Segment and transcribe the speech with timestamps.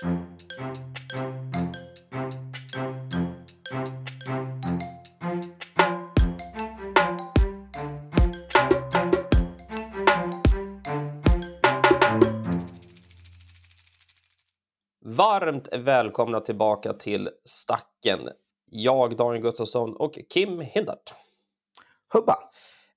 [0.00, 0.14] Varmt
[15.72, 18.20] välkomna tillbaka till Stacken.
[18.70, 21.14] Jag, Daniel Gustafsson och Kim Hindart.
[22.12, 22.36] Hubba!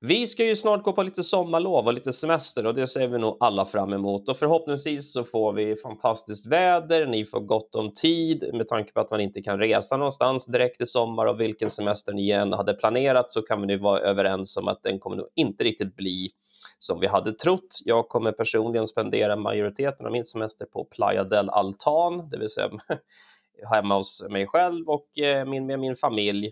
[0.06, 3.18] Vi ska ju snart gå på lite sommarlov och lite semester och det ser vi
[3.18, 7.06] nog alla fram emot och förhoppningsvis så får vi fantastiskt väder.
[7.06, 10.82] Ni får gott om tid med tanke på att man inte kan resa någonstans direkt
[10.82, 14.58] i sommar och vilken semester ni än hade planerat så kan vi nu vara överens
[14.58, 16.32] om att den kommer nog inte riktigt bli
[16.80, 17.80] som vi hade trott.
[17.86, 22.70] Jag kommer personligen spendera majoriteten av min semester på Playa del Altan, det vill säga
[23.72, 26.52] hemma hos mig själv och eh, min, med min familj.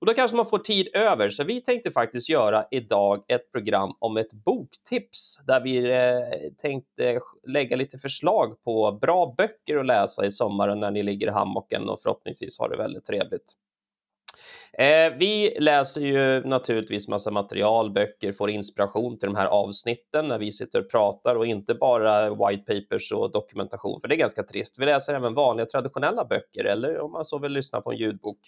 [0.00, 3.92] Och då kanske man får tid över, så vi tänkte faktiskt göra idag ett program
[3.98, 10.26] om ett boktips där vi eh, tänkte lägga lite förslag på bra böcker att läsa
[10.26, 13.52] i sommaren när ni ligger i hammocken och förhoppningsvis har det väldigt trevligt.
[14.78, 20.38] Eh, vi läser ju naturligtvis massa material, böcker, får inspiration till de här avsnitten när
[20.38, 24.42] vi sitter och pratar och inte bara white papers och dokumentation, för det är ganska
[24.42, 24.78] trist.
[24.78, 28.38] Vi läser även vanliga traditionella böcker eller om man så vill lyssna på en ljudbok.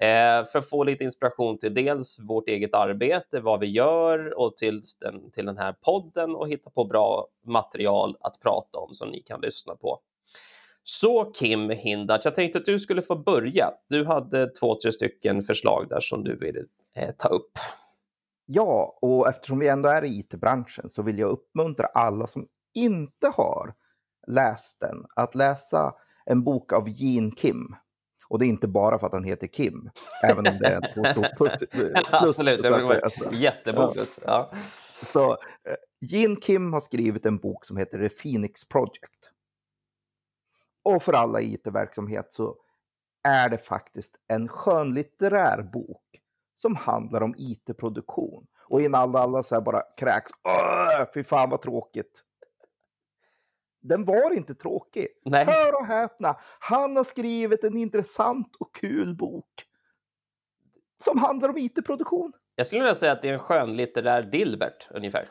[0.00, 4.56] Eh, för att få lite inspiration till dels vårt eget arbete, vad vi gör och
[4.56, 9.08] till den, till den här podden och hitta på bra material att prata om som
[9.08, 10.00] ni kan lyssna på.
[10.82, 13.70] Så Kim Hindart, jag tänkte att du skulle få börja.
[13.88, 16.60] Du hade två, tre stycken förslag där som du ville
[16.96, 17.52] eh, ta upp.
[18.46, 23.28] Ja, och eftersom vi ändå är i IT-branschen så vill jag uppmuntra alla som inte
[23.28, 23.74] har
[24.26, 27.76] läst den att läsa en bok av Gene Kim.
[28.28, 29.90] Och det är inte bara för att han heter Kim,
[30.22, 32.02] även om det är en stor plus.
[32.10, 34.20] Absolut, det var en jättebonus.
[34.26, 34.52] Ja.
[35.04, 35.36] Så eh,
[36.00, 39.30] Gene Kim har skrivit en bok som heter The Phoenix Project.
[40.84, 42.56] Och för alla IT-verksamhet så
[43.22, 46.02] är det faktiskt en skönlitterär bok
[46.56, 48.46] som handlar om IT-produktion.
[48.68, 50.30] Och innan alla så här bara kräks,
[51.14, 52.22] fy fan vad tråkigt.
[53.88, 55.08] Den var inte tråkig.
[55.24, 55.44] Nej.
[55.44, 59.64] Hör och häpna, han har skrivit en intressant och kul bok
[61.04, 62.32] som handlar om IT-produktion.
[62.54, 65.28] Jag skulle vilja säga att det är en skönlitterär Dilbert ungefär.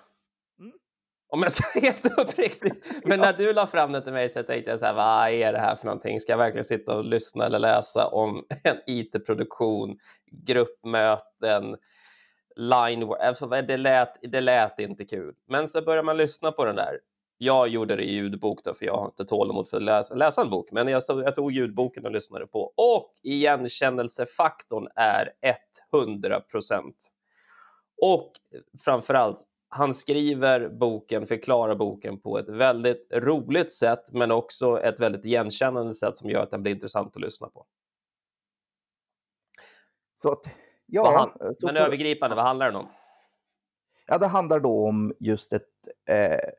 [1.27, 2.73] Om jag ska vara helt uppriktig.
[3.03, 5.53] Men när du la fram det till mig så tänkte jag så här, vad är
[5.53, 6.19] det här för någonting?
[6.19, 9.97] Ska jag verkligen sitta och lyssna eller läsa om en IT-produktion,
[10.31, 11.77] gruppmöten,
[12.55, 15.35] line alltså, det, lät, det lät inte kul.
[15.47, 16.99] Men så börjar man lyssna på den där.
[17.37, 20.41] Jag gjorde det i ljudbok då, för jag har inte tålamod för att läsa, läsa
[20.41, 22.73] en bok, men jag, jag tog ljudboken och lyssnade på.
[22.77, 25.31] Och igenkännelsefaktorn är
[25.93, 27.09] 100 procent.
[28.01, 28.31] Och
[28.85, 35.25] framförallt han skriver boken, förklarar boken på ett väldigt roligt sätt, men också ett väldigt
[35.25, 37.65] igenkännande sätt som gör att den blir intressant att lyssna på.
[40.15, 40.45] Så att,
[40.85, 41.81] ja, han, så men för...
[41.81, 42.87] övergripande, vad handlar den om?
[44.05, 45.69] Ja, det handlar då om just ett,
[46.09, 46.49] eh,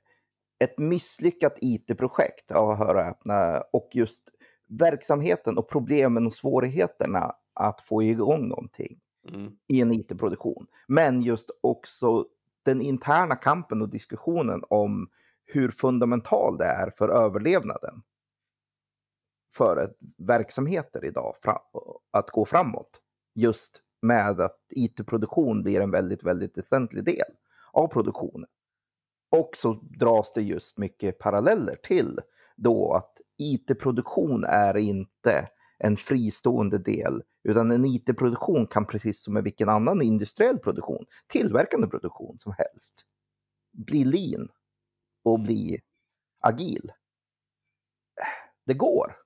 [0.59, 4.31] ett misslyckat IT-projekt av att höra öppna och just
[4.67, 9.53] verksamheten och problemen och svårigheterna att få igång någonting mm.
[9.67, 10.67] i en IT-produktion.
[10.87, 12.27] Men just också
[12.63, 15.11] den interna kampen och diskussionen om
[15.45, 18.03] hur fundamental det är för överlevnaden
[19.53, 21.37] för verksamheter idag
[22.11, 23.01] att gå framåt.
[23.35, 27.33] Just med att IT-produktion blir en väldigt, väldigt väsentlig del
[27.73, 28.49] av produktionen.
[29.31, 32.21] Och så dras det just mycket paralleller till
[32.57, 35.49] då att IT-produktion är inte
[35.79, 41.87] en fristående del, utan en IT-produktion kan precis som med vilken annan industriell produktion, tillverkande
[41.87, 43.05] produktion som helst,
[43.73, 44.49] bli lean
[45.23, 45.81] och bli
[46.41, 46.93] agil.
[48.65, 49.17] Det går.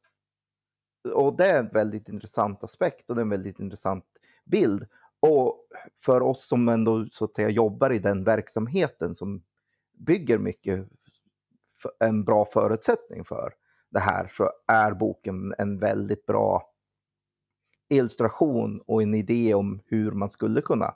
[1.14, 4.04] Och det är en väldigt intressant aspekt och det är en väldigt intressant
[4.44, 4.86] bild.
[5.20, 5.66] Och
[6.04, 9.42] för oss som ändå så att säga jobbar i den verksamheten som
[10.06, 10.88] bygger mycket
[12.00, 13.52] en bra förutsättning för
[13.90, 16.62] det här så är boken en väldigt bra
[17.88, 20.94] illustration och en idé om hur man skulle kunna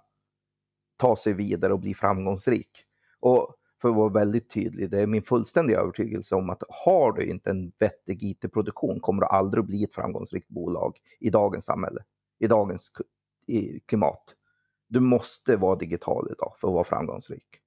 [0.96, 2.70] ta sig vidare och bli framgångsrik.
[3.20, 7.26] Och för att vara väldigt tydlig, det är min fullständiga övertygelse om att har du
[7.26, 12.04] inte en vettig IT-produktion kommer du aldrig bli ett framgångsrikt bolag i dagens samhälle,
[12.38, 12.92] i dagens
[13.86, 14.34] klimat.
[14.88, 17.63] Du måste vara digital idag för att vara framgångsrik.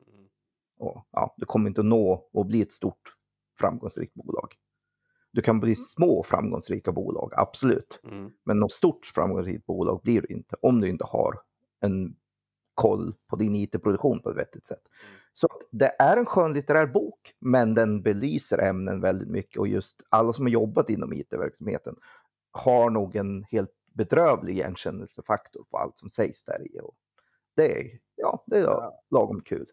[0.79, 0.87] Mm.
[0.87, 3.15] Och, ja, du kommer inte att nå och bli ett stort
[3.59, 4.55] framgångsrikt bolag.
[5.31, 7.99] Du kan bli små framgångsrika bolag, absolut.
[8.03, 8.31] Mm.
[8.43, 11.41] Men något stort framgångsrikt bolag blir du inte om du inte har
[11.79, 12.15] en
[12.73, 14.87] koll på din IT-produktion på ett vettigt sätt.
[15.03, 15.17] Mm.
[15.33, 20.33] Så det är en skönlitterär bok, men den belyser ämnen väldigt mycket och just alla
[20.33, 21.95] som har jobbat inom IT-verksamheten
[22.51, 26.79] har nog en helt bedrövlig igenkännelsefaktor på allt som sägs där i.
[26.79, 26.95] Och
[27.55, 29.67] det är, ja, det är lagom kul.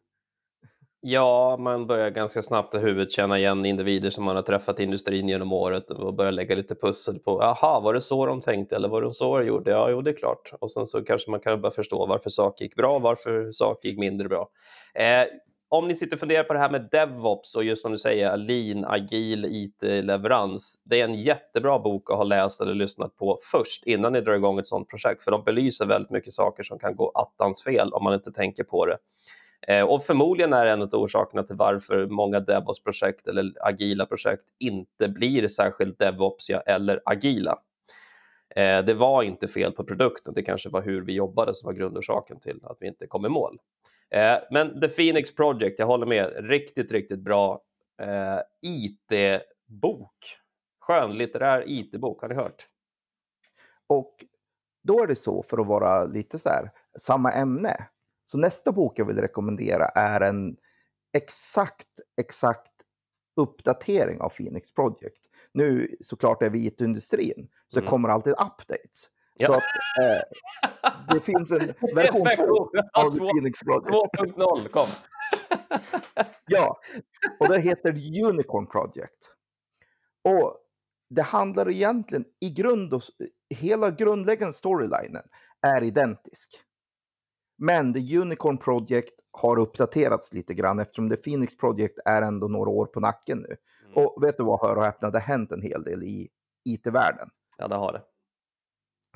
[1.06, 4.82] Ja, man börjar ganska snabbt i huvudet känna igen individer som man har träffat i
[4.82, 8.76] industrin genom året och börjar lägga lite pussel på, aha, var det så de tänkte
[8.76, 9.70] eller var det så de gjorde?
[9.70, 10.52] Ja, jo, det är klart.
[10.60, 13.98] Och sen så kanske man kan börja förstå varför saker gick bra, varför saker gick
[13.98, 14.48] mindre bra.
[14.94, 15.26] Eh,
[15.68, 18.36] om ni sitter och funderar på det här med DevOps och just som du säger,
[18.36, 20.74] lean, agil IT-leverans.
[20.84, 24.34] Det är en jättebra bok att ha läst eller lyssnat på först innan ni drar
[24.34, 27.92] igång ett sådant projekt, för de belyser väldigt mycket saker som kan gå attans fel
[27.92, 28.96] om man inte tänker på det.
[29.68, 35.08] Eh, och förmodligen är en av orsakerna till varför många DevOps-projekt eller agila projekt inte
[35.08, 37.58] blir särskilt DevOpsiga eller agila.
[38.56, 41.72] Eh, det var inte fel på produkten, det kanske var hur vi jobbade som var
[41.72, 43.58] grundorsaken till att vi inte kom i mål.
[44.10, 47.60] Eh, men The Phoenix Project, jag håller med, riktigt, riktigt bra
[48.02, 50.16] eh, IT-bok.
[50.80, 52.68] Skönlitterär IT-bok, har ni hört?
[53.86, 54.24] Och
[54.82, 57.88] då är det så, för att vara lite så här, samma ämne,
[58.24, 60.56] så nästa bok jag vill rekommendera är en
[61.12, 62.72] exakt, exakt
[63.36, 65.20] uppdatering av Phoenix Project.
[65.52, 67.90] Nu såklart är vi IT-industrin, så mm.
[67.90, 69.10] kommer alltid updates.
[69.36, 69.46] Ja.
[69.46, 69.62] Så att,
[70.02, 71.58] eh, det finns en
[71.94, 73.88] version 2 av Phoenix Project.
[73.88, 74.88] 2.0 kom.
[76.46, 76.80] ja,
[77.40, 77.90] och det heter
[78.24, 79.30] Unicorn Project.
[80.22, 80.56] Och
[81.10, 83.02] det handlar egentligen i grund och
[83.50, 85.22] hela grundläggande storylinen
[85.66, 86.63] är identisk.
[87.56, 92.70] Men The Unicorn Project har uppdaterats lite grann eftersom The Phoenix Project är ändå några
[92.70, 93.56] år på nacken nu.
[93.84, 94.06] Mm.
[94.06, 96.28] Och vet du vad, hör och häpna, det har hänt en hel del i
[96.64, 97.30] IT-världen.
[97.58, 98.02] Ja, det har det.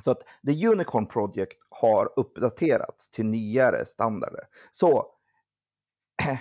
[0.02, 4.44] Så att The Unicorn Project har uppdaterats till nyare standarder.
[4.73, 5.06] Så,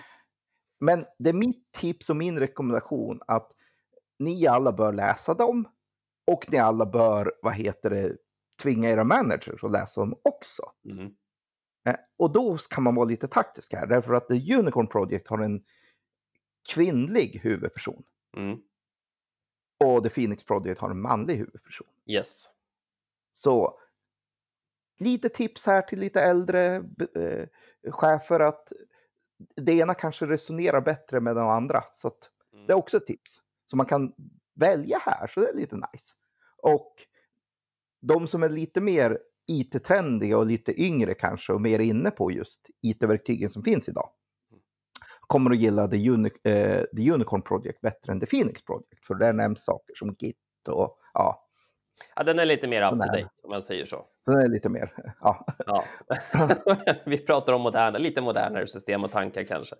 [0.79, 3.51] men det är mitt tips och min rekommendation att
[4.19, 5.67] ni alla bör läsa dem
[6.27, 8.17] och ni alla bör, vad heter det,
[8.63, 10.63] tvinga era managers att läsa dem också.
[10.89, 11.15] Mm.
[11.87, 15.39] Eh, och då kan man vara lite taktisk här, därför att The Unicorn Project har
[15.39, 15.63] en
[16.69, 18.03] kvinnlig huvudperson.
[18.37, 18.59] Mm.
[19.85, 21.87] Och The Phoenix Project har en manlig huvudperson.
[22.05, 22.51] Yes.
[23.31, 23.79] Så
[24.97, 26.75] lite tips här till lite äldre
[27.15, 27.47] eh,
[27.91, 28.71] chefer att
[29.55, 31.83] det ena kanske resonerar bättre med de andra.
[31.95, 32.11] Så
[32.53, 32.67] mm.
[32.67, 33.41] det är också ett tips.
[33.67, 34.13] Så man kan
[34.53, 36.13] välja här, så det är lite nice.
[36.57, 37.07] Och
[37.99, 42.61] de som är lite mer IT-trendiga och lite yngre kanske och mer inne på just
[42.81, 44.09] IT-verktygen som finns idag
[45.27, 49.05] kommer att gilla The, Uni eh, The Unicorn Project bättre än The Phoenix Project.
[49.07, 50.37] För där nämns saker som Git
[50.69, 51.43] och ja.
[52.15, 54.05] Ja, den är lite mer up to date om man säger så.
[54.19, 55.45] Så den är lite mer, ja.
[55.65, 55.83] ja.
[57.05, 59.75] Vi pratar om moderna, lite modernare system och tankar kanske.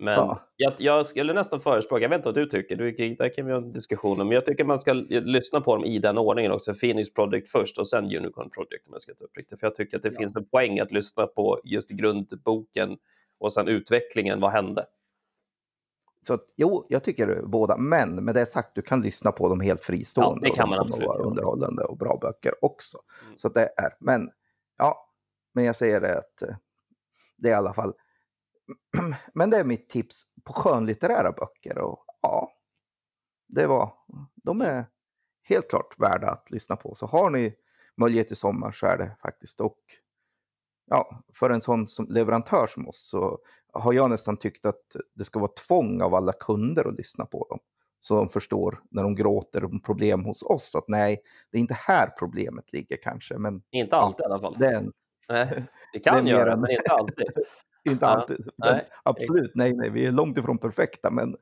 [0.00, 0.48] Men ja.
[0.56, 3.52] jag, jag, skulle nästan förespråka, jag vet inte vad du tycker, du, där kan vi
[3.52, 6.52] ha en diskussion om, men jag tycker man ska lyssna på dem i den ordningen
[6.52, 6.74] också.
[6.74, 9.60] Phoenix Project först och sen Unicorn Project om jag ska ta upp riktigt.
[9.60, 10.18] För jag tycker att det ja.
[10.18, 12.96] finns en poäng att lyssna på just grundboken
[13.38, 14.86] och sen utvecklingen, vad hände?
[16.26, 19.60] Så att, jo, jag tycker båda, men med det sagt, du kan lyssna på dem
[19.60, 20.46] helt fristående.
[20.46, 21.08] Ja, det kan man absolut.
[21.08, 22.98] Vara underhållande och bra böcker också.
[23.26, 23.38] Mm.
[23.38, 24.30] Så det är, men
[24.78, 25.08] ja,
[25.52, 26.56] men jag säger det att eh,
[27.36, 27.94] det är i alla fall
[29.34, 32.52] men det är mitt tips på skönlitterära böcker och ja,
[33.48, 33.92] det var,
[34.34, 34.86] de är
[35.42, 36.94] helt klart värda att lyssna på.
[36.94, 37.54] Så har ni
[37.96, 39.78] möjlighet i sommar så är det faktiskt och
[40.86, 43.38] ja, för en sån som leverantör som oss så
[43.72, 47.46] har jag nästan tyckt att det ska vara tvång av alla kunder att lyssna på
[47.50, 47.58] dem.
[48.00, 51.74] Så de förstår när de gråter om problem hos oss att nej, det är inte
[51.74, 53.38] här problemet ligger kanske.
[53.38, 54.54] Men, inte alltid ja, i alla fall.
[54.58, 54.92] Den,
[55.92, 57.26] det kan göra, men inte alltid.
[57.90, 58.48] Inte alltid.
[58.56, 58.88] Nej.
[59.02, 61.36] Absolut, nej, nej, vi är långt ifrån perfekta, men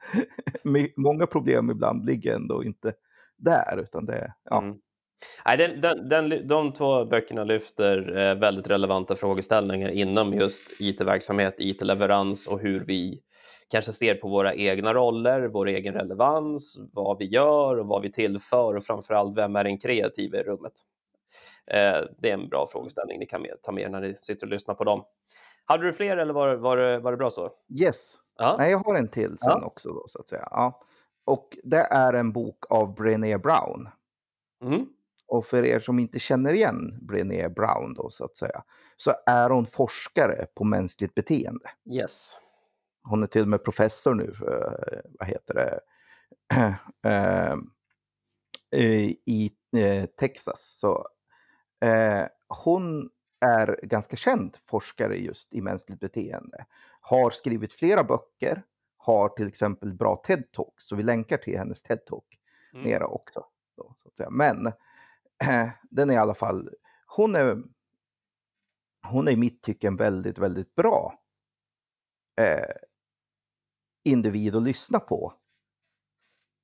[0.97, 2.93] många problem ibland ligger ändå inte
[3.37, 4.63] där, utan det ja.
[4.63, 4.77] Mm.
[5.45, 11.55] Nej, den, den, den, de två böckerna lyfter eh, väldigt relevanta frågeställningar inom just IT-verksamhet,
[11.59, 13.23] IT-leverans och hur vi
[13.71, 18.13] kanske ser på våra egna roller, vår egen relevans, vad vi gör och vad vi
[18.13, 20.73] tillför och framförallt vem är den kreativa i rummet?
[21.67, 24.53] Eh, det är en bra frågeställning ni kan ta med er när ni sitter och
[24.53, 25.05] lyssnar på dem.
[25.71, 27.53] Hade du fler eller var, var, det, var det bra så?
[27.81, 28.19] Yes.
[28.37, 28.57] Ja.
[28.59, 29.65] Nej, jag har en till sen ja.
[29.65, 30.49] också då, så att säga.
[30.51, 30.83] Ja.
[31.25, 33.89] Och det är en bok av Brené Brown.
[34.63, 34.87] Mm.
[35.27, 38.63] Och för er som inte känner igen Brené Brown då så att säga,
[38.97, 41.71] så är hon forskare på mänskligt beteende.
[41.93, 42.37] Yes.
[43.03, 45.81] Hon är till och med professor nu, för, eh, vad heter det,
[48.77, 50.79] eh, i eh, Texas.
[50.81, 51.07] Så
[52.49, 56.67] hon är ganska känd forskare just i mänskligt beteende.
[57.01, 58.63] har skrivit flera böcker,
[58.97, 62.25] har till exempel bra TED-talks, så vi länkar till hennes TED-talk
[62.73, 62.85] mm.
[62.85, 63.45] nere också.
[63.77, 63.95] Då.
[64.31, 66.71] Men äh, den är i alla fall,
[67.07, 67.63] hon är,
[69.07, 71.15] hon är i mitt tycke en väldigt, väldigt bra
[72.41, 72.77] eh,
[74.05, 75.35] individ att lyssna på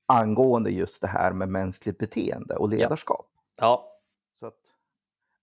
[0.06, 3.30] angående just det här med mänskligt beteende och ledarskap.
[3.56, 3.64] Ja.
[3.66, 3.95] ja.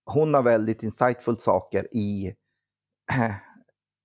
[0.04, 2.34] Hon har väldigt insightful saker i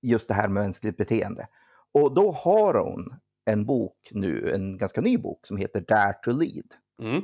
[0.01, 1.48] just det här med mänskligt beteende.
[1.91, 3.13] Och då har hon
[3.46, 6.74] en bok nu, en ganska ny bok som heter Dare to Lead.
[7.01, 7.22] Mm.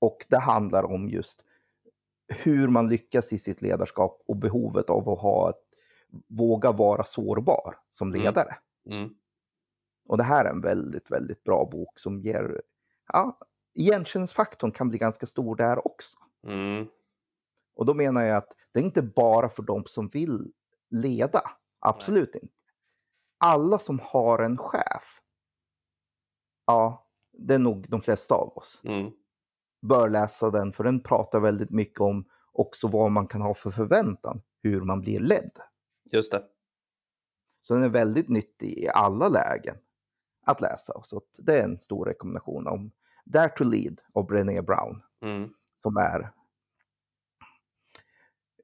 [0.00, 1.44] Och det handlar om just
[2.28, 5.62] hur man lyckas i sitt ledarskap och behovet av att ha ett,
[6.26, 8.22] våga vara sårbar som mm.
[8.22, 8.56] ledare.
[8.86, 8.98] Mm.
[8.98, 9.14] Mm.
[10.08, 12.62] Och det här är en väldigt, väldigt bra bok som ger,
[13.12, 13.38] ja,
[13.74, 16.18] igenkänningsfaktorn kan bli ganska stor där också.
[16.46, 16.86] Mm.
[17.78, 20.52] Och då menar jag att det är inte bara för de som vill
[20.90, 21.42] leda,
[21.80, 22.42] absolut Nej.
[22.42, 22.54] inte.
[23.38, 25.20] Alla som har en chef,
[26.66, 29.12] ja, det är nog de flesta av oss, mm.
[29.82, 33.70] bör läsa den för den pratar väldigt mycket om också vad man kan ha för
[33.70, 35.58] förväntan, hur man blir ledd.
[36.12, 36.44] Just det.
[37.62, 39.76] Så den är väldigt nyttig i alla lägen
[40.46, 41.02] att läsa.
[41.04, 42.90] Så det är en stor rekommendation om
[43.24, 45.02] Dare to Lead av Brené Brown.
[45.22, 45.50] Mm.
[45.82, 46.32] Som är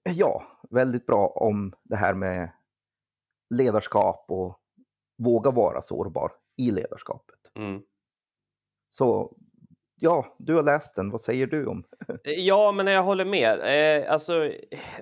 [0.05, 2.51] ja, väldigt bra om det här med
[3.55, 4.61] ledarskap och
[5.19, 7.39] våga vara sårbar i ledarskapet.
[7.55, 7.83] Mm.
[8.89, 9.37] Så
[10.01, 11.11] ja, du har läst den.
[11.11, 11.85] Vad säger du om?
[12.25, 13.59] ja, men jag håller med.
[14.05, 14.51] Eh, alltså,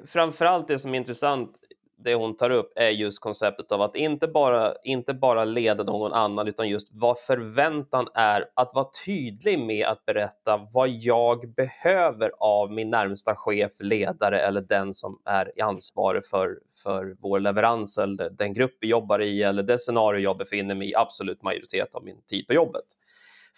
[0.06, 1.60] framförallt det som är intressant
[2.04, 6.12] det hon tar upp är just konceptet av att inte bara, inte bara leda någon
[6.12, 12.30] annan utan just vad förväntan är, att vara tydlig med att berätta vad jag behöver
[12.38, 18.30] av min närmsta chef, ledare eller den som är ansvarig för, för vår leverans eller
[18.30, 22.04] den grupp vi jobbar i eller det scenario jag befinner mig i absolut majoritet av
[22.04, 22.84] min tid på jobbet.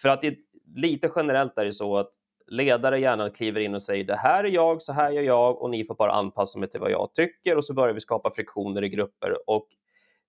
[0.03, 0.37] För att det,
[0.77, 2.11] lite generellt är det så att
[2.47, 5.71] ledare gärna kliver in och säger det här är jag, så här gör jag och
[5.71, 8.85] ni får bara anpassa mig till vad jag tycker och så börjar vi skapa friktioner
[8.85, 9.51] i grupper.
[9.51, 9.69] Och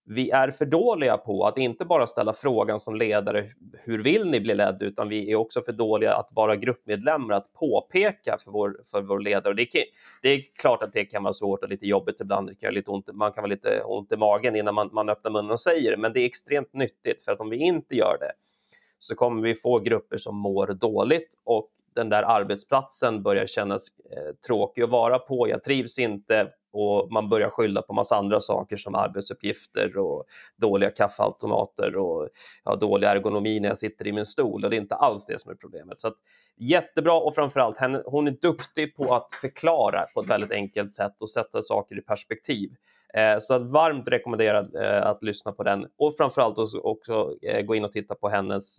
[0.07, 4.39] vi är för dåliga på att inte bara ställa frågan som ledare, hur vill ni
[4.39, 8.77] bli ledd, utan vi är också för dåliga att vara gruppmedlemmar, att påpeka för vår,
[8.91, 9.49] för vår ledare.
[9.49, 9.81] Och det, kan,
[10.21, 12.91] det är klart att det kan vara svårt och lite jobbigt ibland, det kan lite
[12.91, 15.91] ont, man kan vara lite ont i magen innan man, man öppnar munnen och säger
[15.91, 18.31] det, men det är extremt nyttigt, för att om vi inte gör det
[18.99, 24.35] så kommer vi få grupper som mår dåligt och den där arbetsplatsen börjar kännas eh,
[24.47, 28.77] tråkig att vara på, jag trivs inte och man börjar skylla på massa andra saker
[28.77, 30.25] som arbetsuppgifter och
[30.57, 32.29] dåliga kaffeautomater och
[32.63, 35.39] ja, dålig ergonomi när jag sitter i min stol och det är inte alls det
[35.39, 35.97] som är problemet.
[35.97, 36.15] Så att,
[36.57, 41.21] jättebra och framförallt henne, hon är duktig på att förklara på ett väldigt enkelt sätt
[41.21, 42.69] och sätta saker i perspektiv.
[43.15, 47.75] Eh, så att varmt rekommenderad eh, att lyssna på den och framförallt också, eh, gå
[47.75, 48.77] in och titta på hennes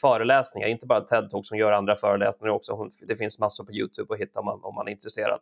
[0.00, 2.88] föreläsningar, inte bara TED-talk som gör andra föreläsningar också.
[3.08, 5.40] Det finns massor på Youtube att hitta om man, om man är intresserad.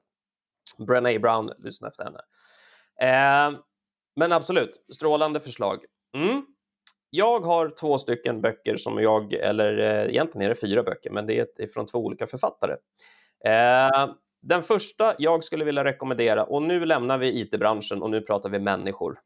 [0.87, 2.21] Brené Brown, lyssna efter henne.
[4.17, 5.85] Men absolut, strålande förslag.
[6.17, 6.47] Mm.
[7.11, 11.27] Jag har två stycken böcker som jag, eller eh, egentligen är det fyra böcker, men
[11.27, 12.77] det är från två olika författare.
[14.43, 18.59] Den första jag skulle vilja rekommendera, och nu lämnar vi IT-branschen och nu pratar vi
[18.59, 19.19] människor.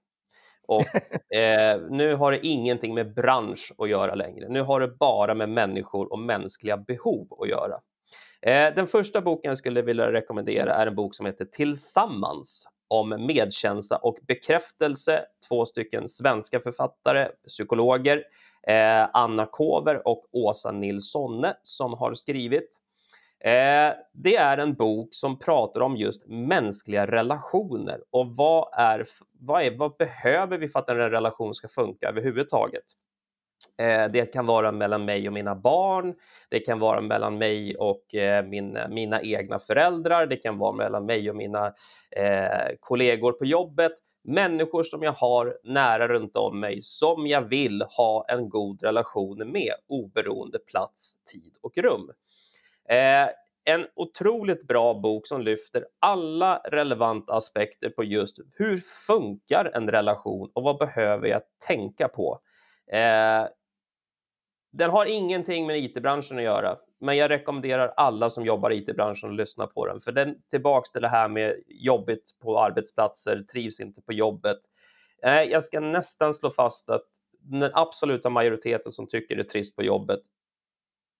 [0.68, 0.80] Och
[1.36, 4.48] eh, nu har det ingenting med bransch att göra längre.
[4.48, 7.80] Nu har det bara med människor och mänskliga behov att göra.
[8.42, 13.08] Eh, den första boken jag skulle vilja rekommendera är en bok som heter Tillsammans om
[13.26, 15.24] medkänsla och bekräftelse.
[15.48, 18.22] Två stycken svenska författare, psykologer,
[18.68, 22.68] eh, Anna Kover och Åsa Nilssonne som har skrivit.
[23.44, 29.04] Eh, det är en bok som pratar om just mänskliga relationer och vad, är,
[29.40, 32.84] vad, är, vad behöver vi för att en relation ska funka överhuvudtaget?
[33.78, 36.14] Eh, det kan vara mellan mig och mina barn,
[36.50, 41.06] det kan vara mellan mig och eh, min, mina egna föräldrar, det kan vara mellan
[41.06, 41.66] mig och mina
[42.10, 43.92] eh, kollegor på jobbet,
[44.24, 49.50] människor som jag har nära runt om mig som jag vill ha en god relation
[49.52, 52.10] med oberoende plats, tid och rum.
[52.88, 53.28] Eh,
[53.64, 58.76] en otroligt bra bok som lyfter alla relevanta aspekter på just hur
[59.06, 62.40] funkar en relation och vad behöver jag tänka på?
[62.92, 63.48] Eh,
[64.72, 69.30] den har ingenting med it-branschen att göra, men jag rekommenderar alla som jobbar i it-branschen
[69.30, 73.80] att lyssna på den, för den tillbaks till det här med jobbigt på arbetsplatser, trivs
[73.80, 74.58] inte på jobbet.
[75.24, 77.06] Eh, jag ska nästan slå fast att
[77.40, 80.20] den absoluta majoriteten som tycker det är trist på jobbet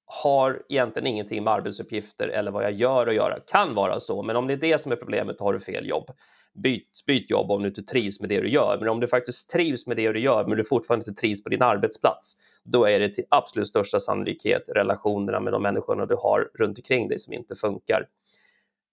[0.07, 3.41] har egentligen ingenting med arbetsuppgifter eller vad jag gör att göra.
[3.41, 6.11] Kan vara så, men om det är det som är problemet, har du fel jobb.
[6.55, 8.77] Byt, byt jobb om du inte trivs med det du gör.
[8.81, 11.49] Men om du faktiskt trivs med det du gör, men du fortfarande inte trivs på
[11.49, 12.33] din arbetsplats,
[12.65, 17.09] då är det till absolut största sannolikhet relationerna med de människorna du har runt omkring
[17.09, 18.09] dig som inte funkar.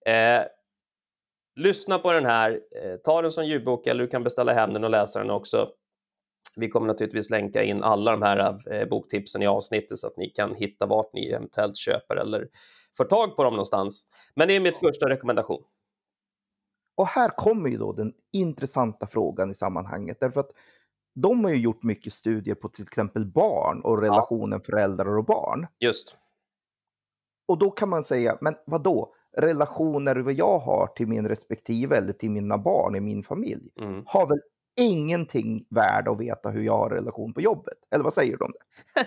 [0.06, 0.42] Eh,
[1.56, 4.84] lyssna på den här, eh, ta den som ljudbok eller du kan beställa hem den
[4.84, 5.70] och läsa den också.
[6.58, 10.30] Vi kommer naturligtvis länka in alla de här eh, boktipsen i avsnittet så att ni
[10.30, 12.48] kan hitta vart ni eventuellt köper eller
[12.98, 14.06] får tag på dem någonstans.
[14.36, 15.64] Men det är mitt första rekommendation.
[16.98, 20.18] Och här kommer ju då den intressanta frågan i sammanhanget.
[20.20, 20.52] Därför att
[21.16, 24.66] de har ju gjort mycket studier på till exempel barn och relationen ja.
[24.66, 25.68] föräldrar och barn.
[25.80, 26.18] Just.
[27.48, 29.14] Och då kan man säga, men vad då?
[29.38, 34.04] Relationer vad jag har till min respektive eller till mina barn i min familj mm.
[34.08, 34.40] har väl
[34.76, 37.78] ingenting värd att veta hur jag har relation på jobbet.
[37.92, 39.02] Eller vad säger du om det?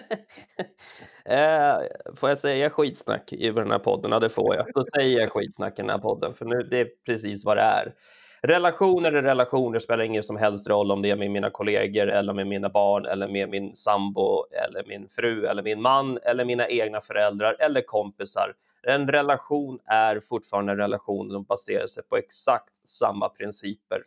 [1.35, 4.13] eh, får jag säga skitsnack i den här podden?
[4.13, 4.67] Ja, det får jag.
[4.75, 7.63] Då säger jag skitsnack i den här podden, för nu, det är precis vad det
[7.63, 7.95] är.
[8.43, 12.33] Relationer är relationer, spelar ingen som helst roll om det är med mina kollegor eller
[12.33, 16.69] med mina barn eller med min sambo eller min fru eller min man eller mina
[16.69, 18.55] egna föräldrar eller kompisar.
[18.83, 24.03] En relation är fortfarande en relation och baserar sig på exakt samma principer.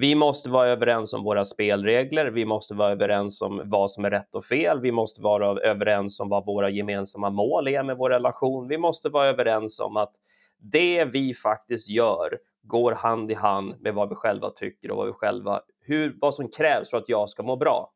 [0.00, 2.26] Vi måste vara överens om våra spelregler.
[2.26, 4.80] Vi måste vara överens om vad som är rätt och fel.
[4.80, 8.68] Vi måste vara överens om vad våra gemensamma mål är med vår relation.
[8.68, 10.12] Vi måste vara överens om att
[10.58, 15.06] det vi faktiskt gör går hand i hand med vad vi själva tycker och vad
[15.06, 17.92] vi själva, hur, vad som krävs för att jag ska må bra.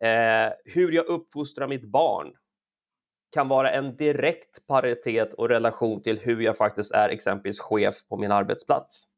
[0.00, 2.32] Eh, hur jag uppfostrar mitt barn
[3.34, 8.16] kan vara en direkt paritet och relation till hur jag faktiskt är exempelvis chef på
[8.16, 9.11] min arbetsplats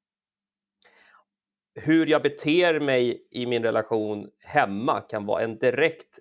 [1.75, 6.19] hur jag beter mig i min relation hemma kan vara en direkt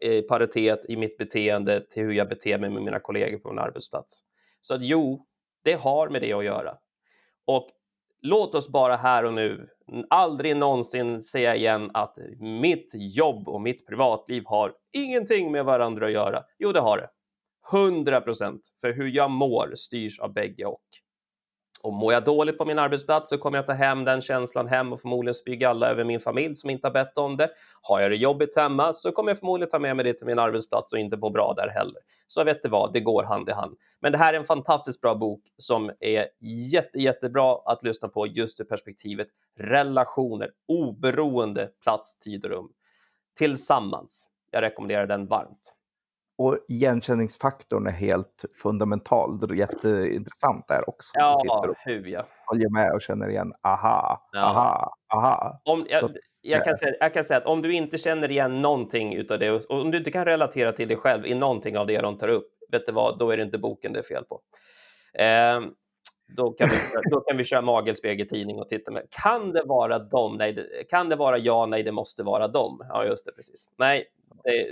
[0.00, 3.58] eh, paritet i mitt beteende till hur jag beter mig med mina kollegor på min
[3.58, 4.20] arbetsplats.
[4.60, 5.26] Så att jo,
[5.64, 6.74] det har med det att göra.
[7.46, 7.68] Och
[8.22, 9.68] låt oss bara här och nu
[10.10, 16.12] aldrig någonsin säga igen att mitt jobb och mitt privatliv har ingenting med varandra att
[16.12, 16.44] göra.
[16.58, 17.08] Jo, det har det.
[17.72, 18.60] 100 procent.
[18.80, 20.84] För hur jag mår styrs av bägge och.
[21.84, 24.92] Och mår jag dåligt på min arbetsplats så kommer jag ta hem den känslan hem
[24.92, 27.50] och förmodligen spy alla över min familj som inte har bett om det.
[27.82, 30.38] Har jag det jobbigt hemma så kommer jag förmodligen ta med mig det till min
[30.38, 31.96] arbetsplats och inte må bra där heller.
[32.26, 33.76] Så vet du vad, det går hand i hand.
[34.00, 36.26] Men det här är en fantastiskt bra bok som är
[36.72, 42.68] jätte, jättebra att lyssna på just ur perspektivet relationer, oberoende plats, tid och rum.
[43.38, 44.28] Tillsammans.
[44.50, 45.74] Jag rekommenderar den varmt.
[46.38, 49.40] Och igenkänningsfaktorn är helt fundamental.
[49.40, 51.10] Det är jätteintressant där också.
[51.14, 52.26] Ja, hur ja.
[52.46, 54.40] Håller med och känner igen, aha, ja.
[54.40, 55.60] aha, aha.
[55.64, 58.62] Om, jag, Så, jag, kan säga, jag kan säga att om du inte känner igen
[58.62, 61.86] någonting utav det, och om du inte kan relatera till dig själv i någonting av
[61.86, 64.24] det de tar upp, vet du vad, då är det inte boken det är fel
[64.24, 64.40] på.
[65.18, 65.60] Eh,
[66.36, 66.76] då kan, vi,
[67.10, 69.02] då kan vi köra magelspegeltidning och titta med.
[69.10, 70.36] Kan det vara dem?
[70.36, 71.66] Nej, det, kan det vara ja?
[71.66, 72.86] Nej, det måste vara dem.
[72.88, 73.70] Ja, just det, precis.
[73.78, 74.04] Nej,
[74.44, 74.66] det,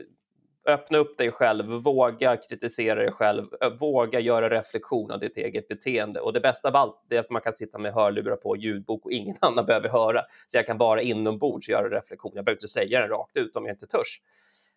[0.68, 3.46] öppna upp dig själv, våga kritisera dig själv,
[3.80, 6.20] våga göra reflektion av ditt eget beteende.
[6.20, 9.12] Och det bästa av allt är att man kan sitta med hörlurar på ljudbok och
[9.12, 10.22] ingen annan behöver höra.
[10.46, 12.32] Så jag kan bara inombords göra reflektion.
[12.34, 14.20] Jag behöver inte säga den rakt ut om jag inte törs.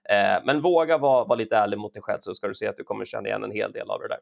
[0.09, 2.77] Eh, men våga vara, vara lite ärlig mot dig själv så ska du se att
[2.77, 4.19] du kommer känna igen en hel del av det där.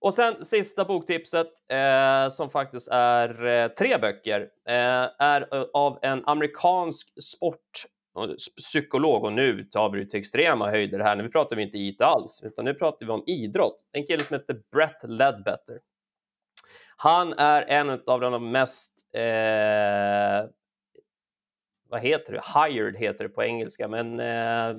[0.00, 6.22] Och sen sista boktipset eh, som faktiskt är eh, tre böcker eh, är av en
[6.26, 7.86] amerikansk sport
[8.56, 11.16] psykolog och nu tar vi det till extrema höjder här.
[11.16, 13.76] Nu pratar vi inte IT alls, utan nu pratar vi om idrott.
[13.92, 15.78] En kille som heter Brett Ledbetter.
[16.96, 20.50] Han är en av de mest, eh,
[21.88, 24.76] vad heter det, hired heter det på engelska, men eh,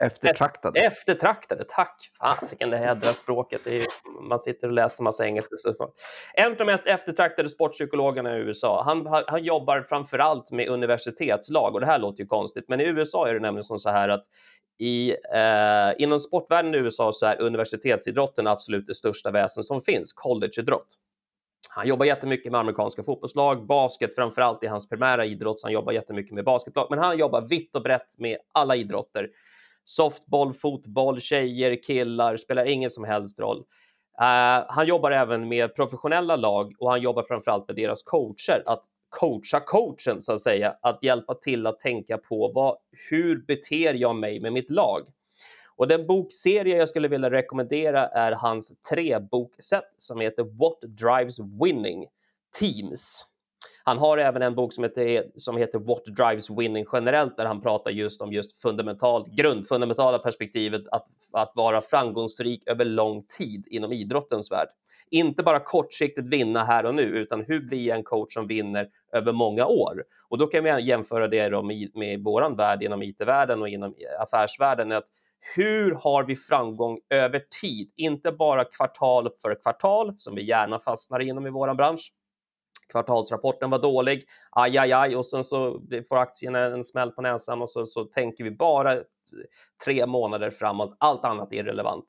[0.00, 0.80] Eftertraktade.
[0.80, 2.10] Eftertraktade, tack!
[2.18, 3.60] Fasiken, det här språket.
[3.64, 3.86] Det är,
[4.28, 5.54] man sitter och läser massa engelska.
[6.34, 8.82] En av de mest eftertraktade sportpsykologerna i USA.
[8.84, 12.84] Han, han jobbar framför allt med universitetslag och det här låter ju konstigt, men i
[12.84, 14.22] USA är det nämligen som så här att
[14.78, 20.12] i, eh, inom sportvärlden i USA så är universitetsidrotten absolut det största väsen som finns,
[20.12, 20.96] collegeidrott.
[21.70, 25.72] Han jobbar jättemycket med amerikanska fotbollslag, basket framför allt i hans primära idrott, så han
[25.72, 29.28] jobbar jättemycket med basketlag, men han jobbar vitt och brett med alla idrotter
[29.90, 33.58] softboll, fotboll, tjejer, killar, spelar ingen som helst roll.
[34.20, 38.84] Uh, han jobbar även med professionella lag och han jobbar framförallt med deras coacher, att
[39.08, 42.76] coacha coachen så att säga, att hjälpa till att tänka på vad,
[43.10, 45.08] hur beter jag mig med mitt lag?
[45.76, 52.06] Och den bokserie jag skulle vilja rekommendera är hans trebokset som heter What Drives Winning
[52.58, 53.26] Teams.
[53.90, 57.60] Han har även en bok som heter, som heter What Drives Winning generellt, där han
[57.60, 63.92] pratar just om just fundamentalt, grundfundamentala perspektivet att, att vara framgångsrik över lång tid inom
[63.92, 64.68] idrottens värld.
[65.10, 68.88] Inte bara kortsiktigt vinna här och nu, utan hur blir jag en coach som vinner
[69.12, 70.04] över många år?
[70.28, 73.94] Och då kan vi jämföra det då med, med våran värld inom IT-världen och inom
[74.20, 74.92] affärsvärlden.
[74.92, 75.06] Att
[75.56, 77.92] hur har vi framgång över tid?
[77.96, 82.12] Inte bara kvartal för kvartal, som vi gärna fastnar inom i vår bransch.
[82.90, 87.62] Kvartalsrapporten var dålig, aj, aj, aj, och sen så får aktierna en smäll på näsan
[87.62, 88.96] och så, så tänker vi bara
[89.84, 90.96] tre månader framåt.
[91.00, 92.04] Allt annat är relevant.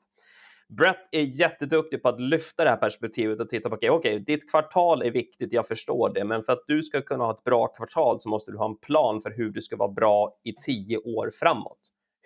[0.78, 4.24] Brett är jätteduktig på att lyfta det här perspektivet och titta på, okej, okay, okay,
[4.24, 7.44] ditt kvartal är viktigt, jag förstår det, men för att du ska kunna ha ett
[7.44, 10.52] bra kvartal så måste du ha en plan för hur du ska vara bra i
[10.52, 11.78] 10 år framåt.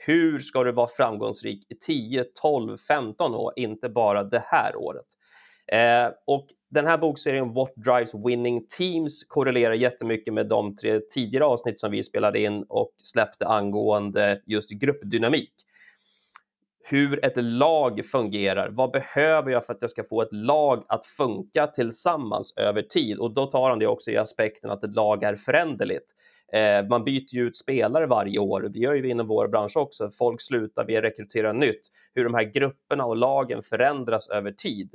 [0.07, 5.07] Hur ska du vara framgångsrik i 10, 12, 15 år, inte bara det här året?
[5.73, 11.45] Eh, och den här bokserien What Drives Winning Teams korrelerar jättemycket med de tre tidigare
[11.45, 15.53] avsnitt som vi spelade in och släppte angående just gruppdynamik
[16.89, 18.69] hur ett lag fungerar.
[18.71, 23.19] Vad behöver jag för att jag ska få ett lag att funka tillsammans över tid?
[23.19, 26.13] Och då tar han det också i aspekten att ett lag är föränderligt.
[26.53, 28.61] Eh, man byter ju ut spelare varje år.
[28.61, 30.11] Det gör ju vi inom vår bransch också.
[30.11, 31.81] Folk slutar, vi rekryterar nytt.
[32.15, 34.95] Hur de här grupperna och lagen förändras över tid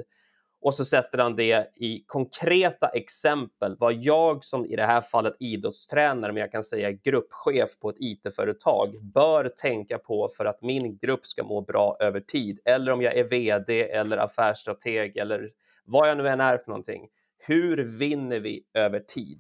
[0.61, 5.35] och så sätter han det i konkreta exempel vad jag som i det här fallet
[5.39, 10.97] idrottstränare, men jag kan säga gruppchef på ett IT-företag bör tänka på för att min
[10.97, 12.59] grupp ska må bra över tid.
[12.65, 15.49] Eller om jag är vd eller affärsstrateg eller
[15.85, 17.07] vad jag nu än är för någonting.
[17.37, 19.39] Hur vinner vi över tid?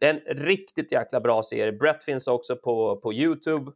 [0.00, 1.72] Det är en riktigt jäkla bra serie.
[1.72, 3.72] Brett finns också på, på Youtube.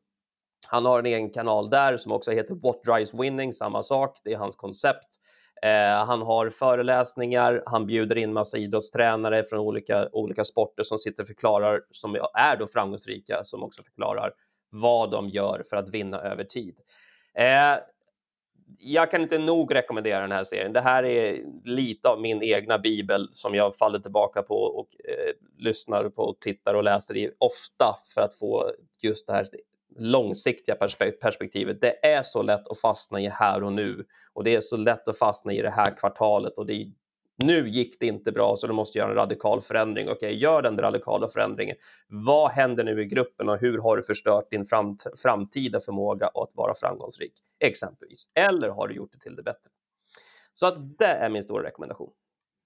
[0.68, 4.20] Han har en egen kanal där som också heter What Drives Winning, samma sak.
[4.24, 5.18] Det är hans koncept.
[5.62, 11.22] Eh, han har föreläsningar, han bjuder in massa idrottstränare från olika, olika sporter som sitter
[11.22, 14.32] och förklarar, som är då framgångsrika, som också förklarar
[14.70, 16.76] vad de gör för att vinna över tid.
[17.34, 17.78] Eh,
[18.78, 20.72] jag kan inte nog rekommendera den här serien.
[20.72, 25.32] Det här är lite av min egna bibel som jag faller tillbaka på och eh,
[25.58, 28.70] lyssnar på, och tittar och läser i ofta för att få
[29.02, 29.44] just det här
[29.98, 30.74] långsiktiga
[31.20, 31.80] perspektivet.
[31.80, 35.08] Det är så lätt att fastna i här och nu och det är så lätt
[35.08, 36.92] att fastna i det här kvartalet och det är,
[37.38, 40.08] nu gick det inte bra så du måste göra en radikal förändring.
[40.08, 41.76] Okej, okay, gör den radikala förändringen.
[42.08, 46.50] Vad händer nu i gruppen och hur har du förstört din framt framtida förmåga att
[46.54, 47.32] vara framgångsrik?
[47.60, 48.30] Exempelvis.
[48.34, 49.70] Eller har du gjort det till det bättre?
[50.52, 52.10] Så att det är min stora rekommendation.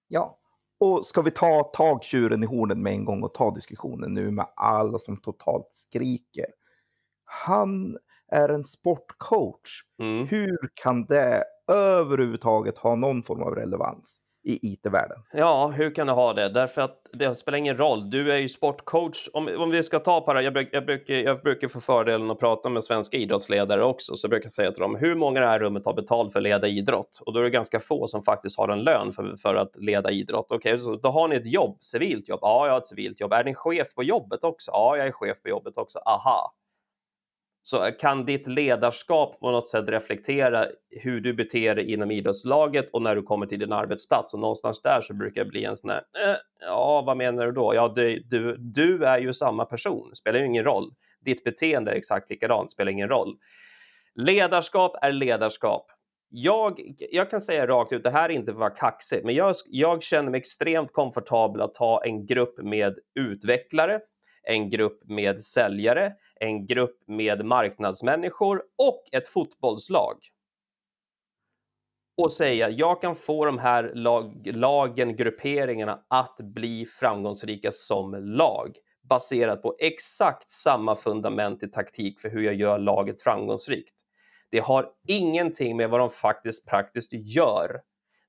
[0.09, 0.39] Ja,
[0.81, 4.31] och ska vi ta tag tjuren i hornen med en gång och ta diskussionen nu
[4.31, 6.47] med alla som totalt skriker
[7.47, 7.97] han
[8.33, 9.83] är en sportcoach.
[10.03, 10.27] Mm.
[10.27, 15.19] Hur kan det överhuvudtaget ha någon form av relevans i IT-världen?
[15.33, 16.49] Ja, hur kan det ha det?
[16.49, 18.11] Därför att det spelar ingen roll.
[18.11, 19.29] Du är ju sportcoach.
[19.33, 22.39] Om, om vi ska ta para, jag, bruk, jag, brukar, jag brukar få fördelen att
[22.39, 25.49] prata med svenska idrottsledare också, så jag brukar säga till dem, hur många i det
[25.49, 27.21] här rummet har betalt för att leda idrott?
[27.27, 30.11] Och då är det ganska få som faktiskt har en lön för, för att leda
[30.11, 30.47] idrott.
[30.51, 32.41] Okej, okay, då har ni ett jobb, civilt jobb.
[32.43, 33.33] Ja, jag har ett civilt jobb.
[33.33, 34.71] Är ni chef på jobbet också?
[34.71, 35.99] Ja, jag är chef på jobbet också.
[35.99, 36.55] Aha
[37.63, 42.91] så eh, kan ditt ledarskap på något sätt reflektera hur du beter dig inom idrottslaget
[42.91, 44.35] och när du kommer till din arbetsplats.
[44.35, 47.53] Och någonstans där så brukar det bli en sån här, eh, ja, vad menar du
[47.53, 47.75] då?
[47.75, 50.91] Ja, du, du, du är ju samma person, spelar ju ingen roll.
[51.25, 53.37] Ditt beteende är exakt likadant, spelar ingen roll.
[54.15, 55.87] Ledarskap är ledarskap.
[56.33, 59.35] Jag, jag kan säga rakt ut, det här är inte för att vara kaxig, men
[59.35, 64.01] jag, jag känner mig extremt komfortabel att ta en grupp med utvecklare,
[64.43, 70.17] en grupp med säljare, en grupp med marknadsmänniskor och ett fotbollslag.
[72.17, 78.77] Och säga, jag kan få de här lag, lagen, grupperingarna att bli framgångsrika som lag
[79.09, 83.95] baserat på exakt samma fundament i taktik för hur jag gör laget framgångsrikt.
[84.51, 87.81] Det har ingenting med vad de faktiskt praktiskt gör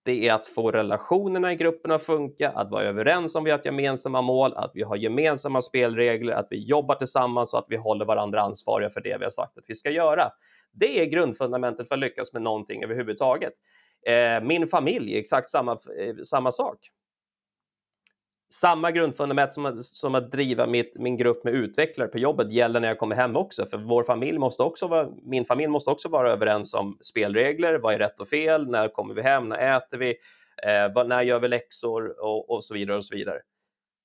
[0.04, 3.62] det är att få relationerna i gruppen att funka, att vara överens om vi har
[3.66, 8.06] gemensamma mål, att vi har gemensamma spelregler, att vi jobbar tillsammans och att vi håller
[8.06, 10.32] varandra ansvariga för det vi har sagt att vi ska göra.
[10.72, 13.54] Det är grundfundamentet för att lyckas med någonting överhuvudtaget.
[14.08, 16.78] Eh, min familj, exakt samma, eh, samma sak
[18.54, 22.88] samma grundfundament som, som att driva mitt, min grupp med utvecklare på jobbet gäller när
[22.88, 23.66] jag kommer hem också.
[23.66, 27.80] För vår familj måste också vara, min familj måste också vara överens om spelregler.
[27.80, 28.68] Vad är rätt och fel?
[28.68, 29.50] När kommer vi hem?
[29.50, 30.10] När äter vi?
[30.64, 32.24] Eh, vad, när gör vi läxor?
[32.24, 33.40] Och, och, så vidare och så vidare.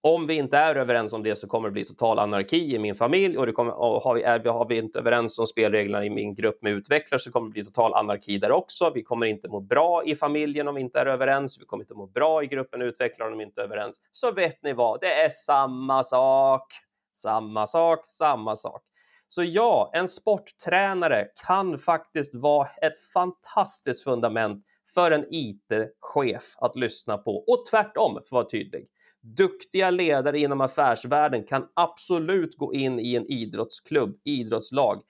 [0.06, 2.94] Om vi inte är överens om det så kommer det bli total anarki i min
[2.94, 6.10] familj och, det kommer, och har, vi, är, har vi inte överens om spelreglerna i
[6.10, 8.90] min grupp med utvecklare så kommer det bli total anarki där också.
[8.94, 11.60] Vi kommer inte må bra i familjen om vi inte är överens.
[11.60, 14.00] Vi kommer inte må bra i gruppen utvecklare om vi inte är överens.
[14.12, 16.72] Så vet ni vad, det är samma sak.
[17.12, 18.82] Samma sak, samma sak.
[19.28, 24.64] Så ja, en sporttränare kan faktiskt vara ett fantastiskt fundament
[24.94, 28.86] för en IT-chef att lyssna på och tvärtom, för att vara tydlig.
[29.34, 35.02] Duktiga ledare inom affärsvärlden kan absolut gå in i en idrottsklubb, idrottslag.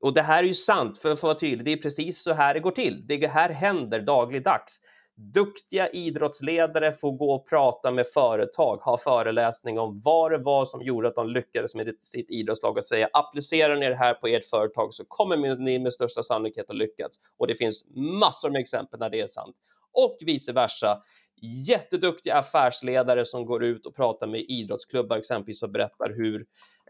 [0.00, 2.54] Och det här är ju sant, för att vara tydlig, det är precis så här
[2.54, 3.06] det går till.
[3.06, 4.80] Det här händer dagligdags.
[5.16, 10.82] Duktiga idrottsledare får gå och prata med företag, ha föreläsning om vad det var som
[10.82, 14.50] gjorde att de lyckades med sitt idrottslag och säga applicerar ni det här på ert
[14.50, 17.12] företag så kommer ni med största sannolikhet att lyckas.
[17.36, 19.56] Och det finns massor med exempel när det är sant.
[19.92, 21.02] Och vice versa
[21.42, 26.46] jätteduktiga affärsledare som går ut och pratar med idrottsklubbar exempelvis och berättar hur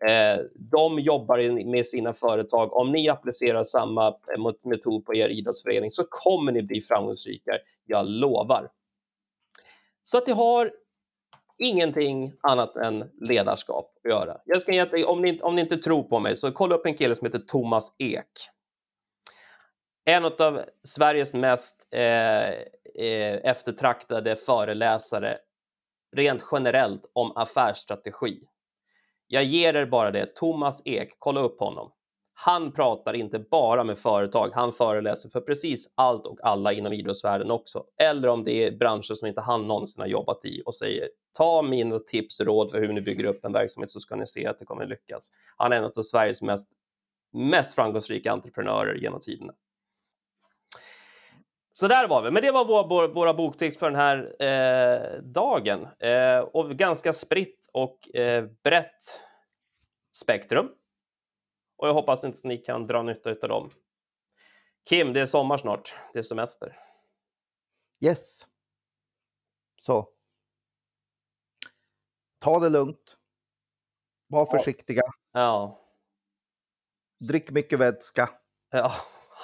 [0.08, 2.76] eh, de jobbar med sina företag.
[2.76, 7.52] Om ni applicerar samma eh, metod på er idrottsförening så kommer ni bli framgångsrika,
[7.86, 8.70] jag lovar.
[10.02, 10.72] Så att det har
[11.58, 14.36] ingenting annat än ledarskap att göra.
[14.44, 16.94] Jag ska ge, om, ni, om ni inte tror på mig så kolla upp en
[16.94, 18.26] kille som heter Thomas Ek
[20.08, 22.54] en av Sveriges mest eh,
[22.98, 25.38] Eh, eftertraktade föreläsare
[26.16, 28.40] rent generellt om affärsstrategi.
[29.26, 30.36] Jag ger er bara det.
[30.36, 31.92] Thomas Ek, kolla upp honom.
[32.34, 37.50] Han pratar inte bara med företag, han föreläser för precis allt och alla inom idrottsvärlden
[37.50, 37.84] också.
[38.02, 41.08] Eller om det är branscher som inte han någonsin har jobbat i och säger
[41.38, 44.26] ta mina tips och råd för hur ni bygger upp en verksamhet så ska ni
[44.26, 45.30] se att det kommer lyckas.
[45.56, 46.70] Han är en av Sveriges mest,
[47.32, 49.52] mest framgångsrika entreprenörer genom tiderna.
[51.80, 55.88] Så där var vi, men det var vår, våra boktips för den här eh, dagen.
[55.98, 59.26] Eh, och ganska spritt och eh, brett
[60.16, 60.68] spektrum.
[61.76, 63.70] Och jag hoppas inte att ni kan dra nytta av dem.
[64.88, 65.94] Kim, det är sommar snart.
[66.12, 66.78] Det är semester.
[68.04, 68.46] Yes.
[69.76, 70.08] Så.
[72.38, 73.18] Ta det lugnt.
[74.26, 75.02] Var försiktiga.
[75.32, 75.80] Ja.
[77.28, 78.30] Drick mycket vätska.
[78.70, 78.92] Ja.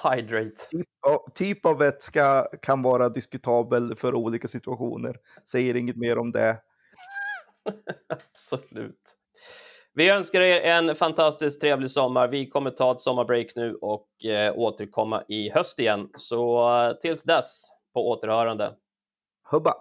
[0.03, 0.69] Hydrate.
[0.71, 5.17] Typ av, typ av vätska kan vara diskutabel för olika situationer.
[5.51, 6.57] Säger inget mer om det.
[8.09, 9.17] Absolut.
[9.93, 12.27] Vi önskar er en fantastiskt trevlig sommar.
[12.27, 16.09] Vi kommer ta ett sommarbreak nu och eh, återkomma i höst igen.
[16.17, 18.73] Så eh, tills dess, på återhörande.
[19.51, 19.73] Hubba!